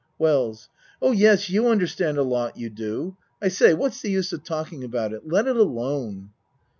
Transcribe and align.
WELLS 0.17 0.67
Oh, 0.99 1.11
yes, 1.11 1.47
you 1.51 1.67
understand 1.67 2.17
a 2.17 2.23
lot, 2.23 2.57
you 2.57 2.71
do. 2.71 3.17
I 3.39 3.49
say, 3.49 3.75
what's 3.75 4.01
the 4.01 4.09
use 4.09 4.33
of 4.33 4.43
talking 4.43 4.83
about 4.83 5.13
it? 5.13 5.27
Let 5.27 5.45
it 5.47 5.55
alone. 5.57 6.31